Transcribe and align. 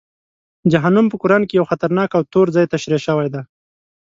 جهنم 0.71 1.05
په 1.09 1.15
قرآن 1.21 1.41
کې 1.47 1.57
یو 1.59 1.69
خطرناک 1.71 2.09
او 2.17 2.21
توره 2.31 2.51
ځای 2.55 2.65
تشریح 2.73 2.99
شوی 3.07 3.27
دی. 3.33 3.41